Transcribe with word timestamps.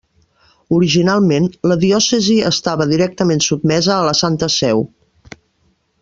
Originalment, 0.77 1.43
la 1.71 1.77
diòcesi 1.83 2.37
estava 2.51 2.87
directament 2.95 3.45
sotmesa 3.51 3.93
a 3.97 4.01
la 4.11 4.15
Santa 4.25 4.49
Seu. 4.59 4.83